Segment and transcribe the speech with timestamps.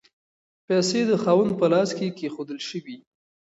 [0.67, 2.97] پیسې د خاوند په لاس کې کیښودل شوې.